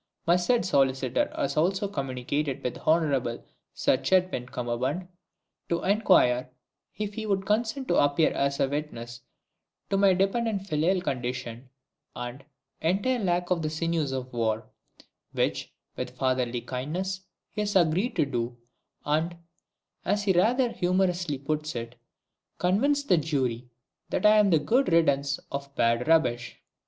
[0.25, 5.07] My said solicitor has also communicated with Hon'ble Sir CHETWYND CUMMERBUND,
[5.69, 6.49] to inquire
[6.97, 9.21] if he would consent to appear as a witness
[9.91, 11.69] to my dependent filial condition,
[12.15, 12.43] and
[12.81, 14.65] entire lack of the sinews of war;
[15.33, 17.21] which, with fatherly kindness,
[17.51, 18.57] he has agreed to do,
[19.05, 19.35] and,
[20.03, 21.93] as he rather humorously puts it,
[22.57, 23.69] convince the jury
[24.09, 26.59] that I am the good riddance of bad rubbish.